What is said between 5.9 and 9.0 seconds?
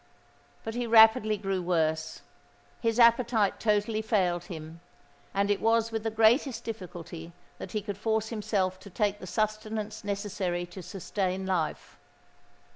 with the greatest difficulty that he could force himself to